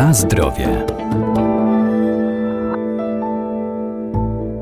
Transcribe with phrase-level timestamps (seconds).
[0.00, 0.99] Na zdrowie.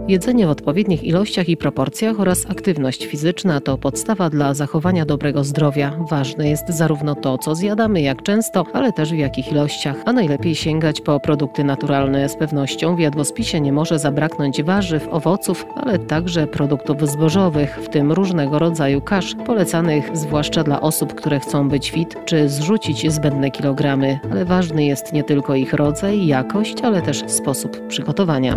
[0.09, 5.93] Jedzenie w odpowiednich ilościach i proporcjach oraz aktywność fizyczna to podstawa dla zachowania dobrego zdrowia.
[6.11, 9.97] Ważne jest zarówno to, co zjadamy, jak często, ale też w jakich ilościach.
[10.05, 12.29] A najlepiej sięgać po produkty naturalne.
[12.29, 18.13] Z pewnością w jadłospisie nie może zabraknąć warzyw, owoców, ale także produktów zbożowych, w tym
[18.13, 24.19] różnego rodzaju kasz, polecanych zwłaszcza dla osób, które chcą być fit czy zrzucić zbędne kilogramy.
[24.31, 28.57] Ale ważny jest nie tylko ich rodzaj, jakość, ale też sposób przygotowania.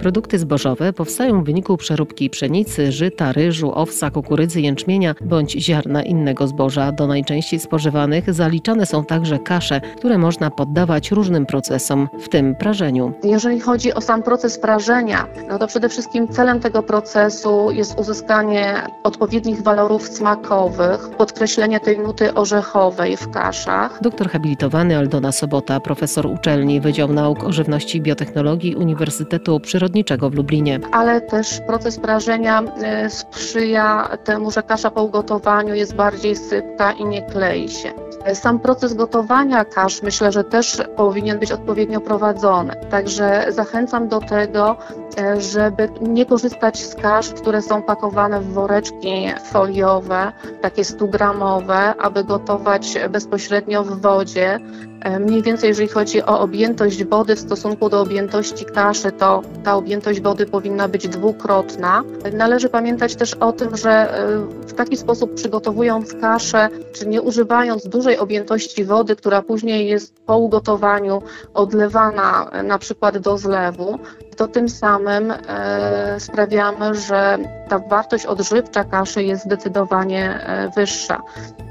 [0.00, 6.46] Produkty zbożowe powstają w wyniku przeróbki pszenicy, żyta, ryżu, owsa, kukurydzy, jęczmienia bądź ziarna innego
[6.46, 6.92] zboża.
[6.92, 13.12] Do najczęściej spożywanych zaliczane są także kasze, które można poddawać różnym procesom, w tym prażeniu.
[13.24, 18.74] Jeżeli chodzi o sam proces prażenia, no to przede wszystkim celem tego procesu jest uzyskanie
[19.04, 23.98] odpowiednich walorów smakowych, podkreślenie tej nuty orzechowej w kaszach.
[24.02, 30.30] Doktor habilitowany Aldona Sobota, profesor uczelni Wydział Nauk o Żywności i Biotechnologii Uniwersytetu Przyrodniczego przyrodniczego
[30.30, 30.80] w Lublinie.
[30.92, 37.04] Ale też proces prażenia e, sprzyja temu, że kasza po ugotowaniu jest bardziej sypka i
[37.04, 37.92] nie klei się.
[38.34, 42.72] Sam proces gotowania kasz myślę, że też powinien być odpowiednio prowadzony.
[42.90, 44.76] Także zachęcam do tego,
[45.18, 52.24] e, żeby nie korzystać z kasz, które są pakowane w woreczki foliowe, takie 100-gramowe, aby
[52.24, 54.58] gotować bezpośrednio w wodzie.
[55.00, 59.76] E, mniej więcej, jeżeli chodzi o objętość wody w stosunku do objętości kaszy, to ta
[59.80, 62.04] objętość wody powinna być dwukrotna.
[62.32, 67.88] Należy pamiętać też o tym, że e, w taki sposób przygotowując kaszę, czy nie używając
[67.88, 71.22] dużej dużej objętości wody, która później jest po ugotowaniu
[71.54, 73.98] odlewana na przykład do zlewu,
[74.40, 77.38] to tym samym e, sprawiamy, że
[77.68, 81.22] ta wartość odżywcza kaszy jest zdecydowanie e, wyższa,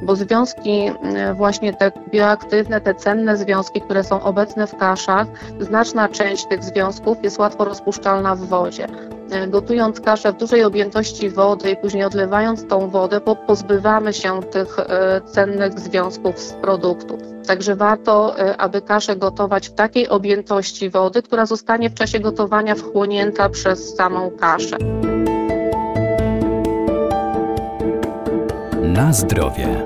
[0.01, 0.91] bo związki
[1.35, 5.27] właśnie te bioaktywne, te cenne związki, które są obecne w kaszach,
[5.59, 8.87] znaczna część tych związków jest łatwo rozpuszczalna w wodzie.
[9.31, 14.79] E, gotując kaszę w dużej objętości wody i później odlewając tą wodę, pozbywamy się tych
[14.79, 17.28] e, cennych związków z produktu.
[17.49, 22.75] Także warto, e, aby kaszę gotować w takiej objętości wody, która zostanie w czasie gotowania
[22.75, 24.77] wchłonięta przez samą kaszę.
[28.83, 29.85] Na zdrowie.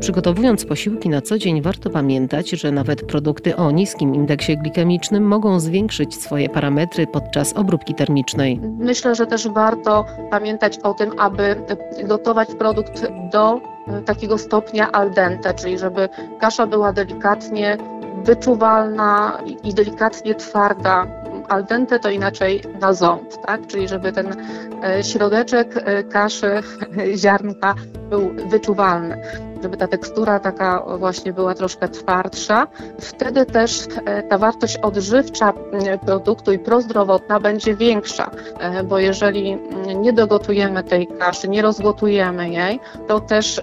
[0.00, 5.60] Przygotowując posiłki na co dzień, warto pamiętać, że nawet produkty o niskim indeksie glikemicznym mogą
[5.60, 8.60] zwiększyć swoje parametry podczas obróbki termicznej.
[8.78, 11.56] Myślę, że też warto pamiętać o tym, aby
[12.04, 13.75] gotować produkt do
[14.06, 16.08] takiego stopnia al dente, czyli żeby
[16.40, 17.78] kasza była delikatnie
[18.24, 21.06] wyczuwalna i delikatnie twarda
[21.48, 23.66] al dente to inaczej na ząb, tak?
[23.66, 24.36] czyli żeby ten
[24.84, 26.62] e, środeczek e, kaszy,
[27.22, 27.74] ziarnka
[28.10, 29.22] był wyczuwalny
[29.62, 32.66] żeby ta tekstura taka właśnie była troszkę twardsza.
[33.00, 35.52] Wtedy też e, ta wartość odżywcza
[36.06, 38.30] produktu i prozdrowotna będzie większa,
[38.84, 39.58] bo jeżeli
[39.96, 43.60] nie dogotujemy tej kaszy, nie rozgotujemy jej, to też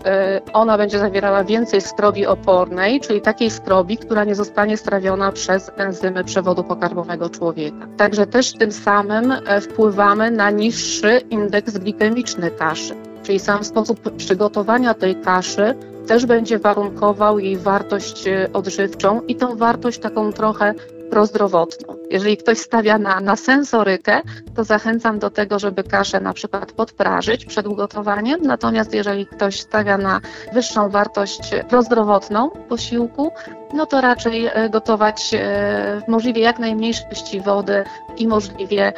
[0.54, 6.24] ona będzie zawierała więcej skrobi opornej, czyli takiej skrobi, która nie zostanie strawiona przez enzymy
[6.24, 7.88] przewodu pokarmowego człowieka.
[7.98, 13.12] Także też tym samym e, wpływamy na niższy indeks glikemiczny kaszy.
[13.23, 15.75] Czyli sam sposób przygotowania tej kaszy
[16.07, 20.73] też będzie warunkował jej wartość e, odżywczą i tą wartość taką trochę
[21.09, 21.95] prozdrowotną.
[22.09, 24.22] Jeżeli ktoś stawia na, na sensorykę,
[24.56, 28.41] to zachęcam do tego, żeby kaszę na przykład podprażyć przed ugotowaniem.
[28.41, 30.22] Natomiast jeżeli ktoś stawia na
[30.53, 33.31] wyższą wartość prozdrowotną posiłku,
[33.73, 35.39] no to raczej e, gotować e,
[36.06, 37.84] w możliwie jak najmniejszej ilości wody
[38.17, 38.94] i możliwie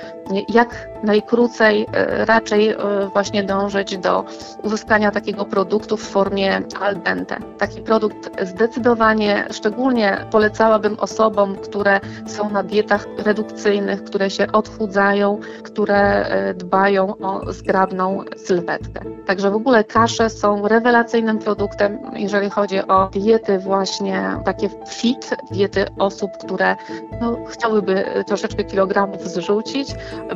[0.49, 2.75] jak najkrócej, e, raczej
[3.13, 4.25] właśnie dążyć do
[4.63, 7.37] uzyskania takiego produktu w formie al dente.
[7.57, 16.25] Taki produkt zdecydowanie, szczególnie polecałabym osobom, które są na dietach redukcyjnych, które się odchudzają, które
[16.55, 19.01] dbają o zgrabną sylwetkę.
[19.25, 25.29] Także w ogóle kasze są rewelacyjnym produktem, jeżeli chodzi o diety właśnie takie takie fit,
[25.51, 26.75] diety osób, które
[27.21, 29.87] no, chciałyby troszeczkę kilogramów zrzucić,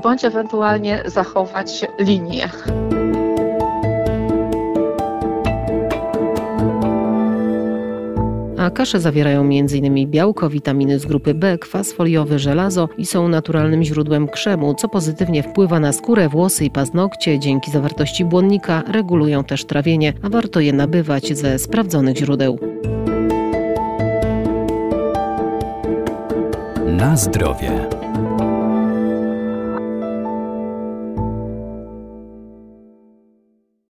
[0.03, 2.49] bądź ewentualnie zachować linię.
[8.57, 10.11] A kasze zawierają m.in.
[10.11, 15.43] białko, witaminy z grupy B, kwas foliowy, żelazo i są naturalnym źródłem krzemu, co pozytywnie
[15.43, 17.39] wpływa na skórę, włosy i paznokcie.
[17.39, 22.59] Dzięki zawartości błonnika regulują też trawienie, a warto je nabywać ze sprawdzonych źródeł.
[26.99, 27.98] Na zdrowie.